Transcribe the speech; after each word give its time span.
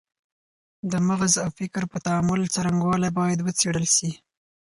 د 0.91 0.93
مغز 1.07 1.33
او 1.43 1.49
فکر 1.59 1.81
د 1.89 1.93
تعامل 2.05 2.41
څرنګوالی 2.53 3.09
باید 3.19 3.39
وڅېړل 3.41 3.87
سي. 3.95 4.11